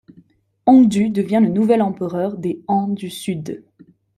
Hongdu 0.65 1.11
devient 1.11 1.41
le 1.43 1.49
nouvel 1.49 1.83
empereur 1.83 2.35
des 2.35 2.63
Han 2.67 2.87
du 2.87 3.11
Sud. 3.11 3.63